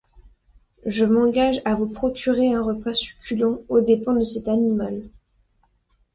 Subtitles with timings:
[0.87, 4.99] Je m’engage à vous procurer un repas succulent aux dépens de cet animal.